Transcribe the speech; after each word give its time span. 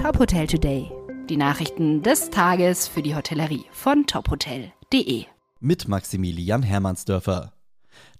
Top 0.00 0.18
Hotel 0.18 0.46
Today. 0.46 0.90
Die 1.28 1.36
Nachrichten 1.36 2.02
des 2.02 2.30
Tages 2.30 2.88
für 2.88 3.02
die 3.02 3.14
Hotellerie 3.14 3.66
von 3.70 4.06
tophotel.de. 4.06 5.26
Mit 5.60 5.88
Maximilian 5.88 6.62
Hermannsdörfer. 6.62 7.52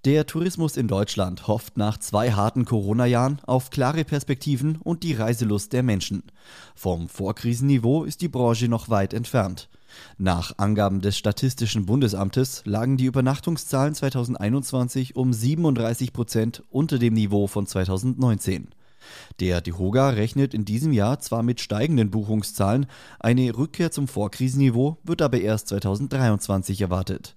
Der 0.05 0.27
Tourismus 0.27 0.77
in 0.77 0.89
Deutschland 0.89 1.49
hofft 1.49 1.79
nach 1.79 1.97
zwei 1.97 2.33
harten 2.33 2.67
Corona-Jahren 2.67 3.41
auf 3.47 3.71
klare 3.71 4.05
Perspektiven 4.05 4.77
und 4.77 5.03
die 5.03 5.15
Reiselust 5.15 5.73
der 5.73 5.83
Menschen. 5.83 6.25
Vom 6.75 7.09
Vorkrisenniveau 7.09 8.05
ist 8.05 8.21
die 8.21 8.29
Branche 8.29 8.69
noch 8.69 8.91
weit 8.91 9.15
entfernt. 9.15 9.71
Nach 10.19 10.53
Angaben 10.59 11.01
des 11.01 11.17
Statistischen 11.17 11.87
Bundesamtes 11.87 12.61
lagen 12.67 12.99
die 12.99 13.07
Übernachtungszahlen 13.07 13.95
2021 13.95 15.17
um 15.17 15.33
37 15.33 16.13
Prozent 16.13 16.63
unter 16.69 16.99
dem 16.99 17.15
Niveau 17.15 17.47
von 17.47 17.67
2019. 17.67 18.69
Der 19.41 19.61
DEHOGA 19.61 20.11
rechnet 20.11 20.55
in 20.55 20.65
diesem 20.65 20.93
Jahr 20.93 21.21
zwar 21.21 21.43
mit 21.43 21.61
steigenden 21.61 22.11
Buchungszahlen, 22.11 22.87
eine 23.19 23.57
Rückkehr 23.57 23.91
zum 23.91 24.09
Vorkrisenniveau 24.09 24.99
wird 25.05 25.23
aber 25.23 25.41
erst 25.41 25.69
2023 25.69 26.81
erwartet. 26.81 27.37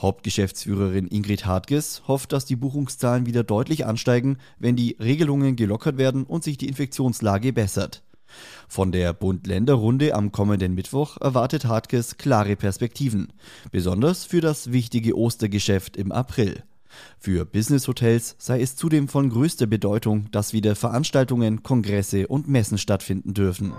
Hauptgeschäftsführerin 0.00 1.08
Ingrid 1.08 1.46
Hartges 1.46 2.02
hofft, 2.06 2.32
dass 2.32 2.44
die 2.44 2.56
Buchungszahlen 2.56 3.26
wieder 3.26 3.44
deutlich 3.44 3.86
ansteigen, 3.86 4.38
wenn 4.58 4.76
die 4.76 4.96
Regelungen 5.00 5.56
gelockert 5.56 5.98
werden 5.98 6.24
und 6.24 6.44
sich 6.44 6.56
die 6.56 6.68
Infektionslage 6.68 7.52
bessert. 7.52 8.02
Von 8.68 8.92
der 8.92 9.12
Bund-Länder-Runde 9.12 10.14
am 10.14 10.32
kommenden 10.32 10.74
Mittwoch 10.74 11.16
erwartet 11.20 11.64
Hartges 11.64 12.16
klare 12.16 12.56
Perspektiven, 12.56 13.32
besonders 13.70 14.24
für 14.24 14.40
das 14.40 14.72
wichtige 14.72 15.16
Ostergeschäft 15.16 15.96
im 15.96 16.12
April. 16.12 16.64
Für 17.18 17.44
Business-Hotels 17.44 18.36
sei 18.38 18.60
es 18.60 18.76
zudem 18.76 19.08
von 19.08 19.30
größter 19.30 19.66
Bedeutung, 19.66 20.30
dass 20.30 20.52
wieder 20.52 20.76
Veranstaltungen, 20.76 21.62
Kongresse 21.62 22.26
und 22.28 22.48
Messen 22.48 22.78
stattfinden 22.78 23.34
dürfen. 23.34 23.72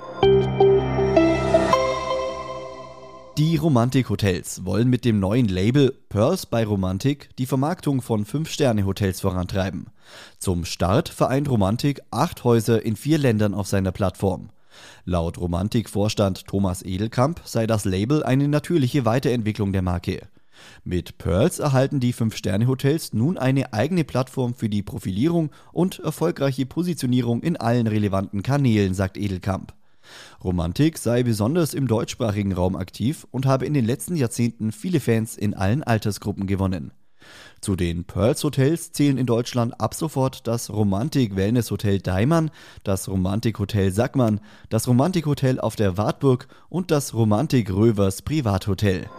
Die 3.38 3.56
Romantik-Hotels 3.56 4.66
wollen 4.66 4.90
mit 4.90 5.06
dem 5.06 5.20
neuen 5.20 5.48
Label 5.48 5.94
Pearls 6.10 6.48
by 6.48 6.64
Romantik 6.64 7.30
die 7.38 7.46
Vermarktung 7.46 8.02
von 8.02 8.26
5-Sterne-Hotels 8.26 9.22
vorantreiben. 9.22 9.92
Zum 10.40 10.66
Start 10.66 11.08
vereint 11.08 11.48
Romantik 11.48 12.02
acht 12.10 12.44
Häuser 12.44 12.84
in 12.84 12.96
vier 12.96 13.20
Ländern 13.20 13.54
auf 13.54 13.68
seiner 13.68 13.92
Plattform. 13.92 14.50
Laut 15.06 15.38
Romantik-Vorstand 15.38 16.48
Thomas 16.48 16.82
Edelkamp 16.82 17.42
sei 17.46 17.68
das 17.68 17.86
Label 17.86 18.24
eine 18.24 18.48
natürliche 18.48 19.06
Weiterentwicklung 19.06 19.72
der 19.72 19.84
Marke. 19.84 20.22
Mit 20.84 21.18
Pearls 21.18 21.60
erhalten 21.60 22.00
die 22.00 22.14
5-Sterne-Hotels 22.14 23.14
nun 23.14 23.38
eine 23.38 23.74
eigene 23.74 24.04
Plattform 24.04 24.54
für 24.54 24.70
die 24.70 24.84
Profilierung 24.84 25.52
und 25.72 26.00
erfolgreiche 26.00 26.66
Positionierung 26.66 27.42
in 27.42 27.58
allen 27.58 27.88
relevanten 27.88 28.44
Kanälen, 28.44 28.94
sagt 28.94 29.18
Edelkamp. 29.18 29.74
Romantik 30.44 30.98
sei 30.98 31.24
besonders 31.24 31.74
im 31.74 31.88
deutschsprachigen 31.88 32.54
Raum 32.54 32.76
aktiv 32.76 33.28
und 33.32 33.46
habe 33.46 33.66
in 33.66 33.74
den 33.74 33.86
letzten 33.86 34.16
Jahrzehnten 34.16 34.72
viele 34.72 35.00
Fans 35.00 35.38
in 35.38 35.54
allen 35.54 35.84
Altersgruppen 35.84 36.48
gewonnen. 36.48 36.92
Zu 37.60 37.76
den 37.76 38.06
Pearls 38.06 38.44
Hotels 38.44 38.92
zählen 38.92 39.18
in 39.18 39.26
Deutschland 39.26 39.82
ab 39.82 39.94
sofort 39.94 40.48
das 40.48 40.70
Romantik 40.70 41.36
Wellness 41.36 41.72
Hotel 41.72 42.00
Daimann, 42.00 42.52
das 42.84 43.10
Romantik 43.10 43.60
Hotel 43.60 43.92
Sackmann, 43.92 44.40
das 44.70 44.88
Romantik 44.88 45.26
Hotel 45.26 45.60
auf 45.60 45.76
der 45.76 45.98
Wartburg 45.98 46.48
und 46.70 46.92
das 46.92 47.14
Romantik 47.14 47.72
Rövers 47.72 48.22
Privathotel. 48.22 49.10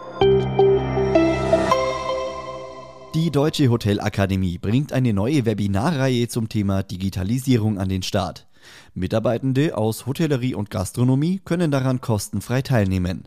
Die 3.20 3.33
Deutsche 3.33 3.69
Hotelakademie 3.69 4.58
bringt 4.58 4.92
eine 4.92 5.12
neue 5.12 5.44
Webinarreihe 5.44 6.28
zum 6.28 6.48
Thema 6.48 6.84
Digitalisierung 6.84 7.77
an 7.77 7.88
den 7.88 8.05
Start. 8.05 8.47
Mitarbeitende 8.94 9.77
aus 9.77 10.06
Hotellerie 10.06 10.55
und 10.55 10.70
Gastronomie 10.70 11.41
können 11.44 11.72
daran 11.72 12.00
kostenfrei 12.00 12.62
teilnehmen. 12.62 13.27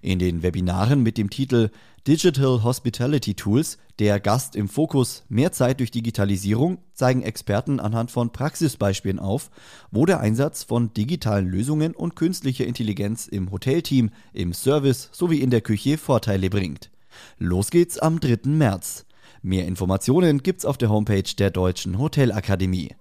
In 0.00 0.18
den 0.18 0.42
Webinaren 0.42 1.02
mit 1.02 1.18
dem 1.18 1.28
Titel 1.28 1.68
Digital 2.06 2.64
Hospitality 2.64 3.34
Tools, 3.34 3.76
der 3.98 4.20
Gast 4.20 4.56
im 4.56 4.70
Fokus, 4.70 5.24
mehr 5.28 5.52
Zeit 5.52 5.80
durch 5.80 5.90
Digitalisierung 5.90 6.78
zeigen 6.94 7.22
Experten 7.22 7.78
anhand 7.78 8.10
von 8.10 8.32
Praxisbeispielen 8.32 9.18
auf, 9.18 9.50
wo 9.90 10.06
der 10.06 10.20
Einsatz 10.20 10.64
von 10.64 10.94
digitalen 10.94 11.46
Lösungen 11.46 11.94
und 11.94 12.16
künstlicher 12.16 12.66
Intelligenz 12.66 13.26
im 13.26 13.50
Hotelteam, 13.50 14.12
im 14.32 14.54
Service 14.54 15.10
sowie 15.12 15.42
in 15.42 15.50
der 15.50 15.60
Küche 15.60 15.98
Vorteile 15.98 16.48
bringt. 16.48 16.90
Los 17.38 17.70
geht's 17.70 17.98
am 17.98 18.18
3. 18.18 18.38
März. 18.44 19.04
Mehr 19.46 19.64
Informationen 19.68 20.42
gibt's 20.42 20.64
auf 20.64 20.76
der 20.76 20.88
Homepage 20.90 21.22
der 21.38 21.52
Deutschen 21.52 21.98
Hotelakademie. 21.98 22.96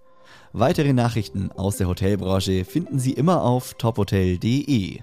Weitere 0.54 0.94
Nachrichten 0.94 1.52
aus 1.52 1.78
der 1.78 1.88
Hotelbranche 1.88 2.66
finden 2.66 3.00
Sie 3.00 3.14
immer 3.14 3.42
auf 3.42 3.74
tophotel.de. 3.74 5.00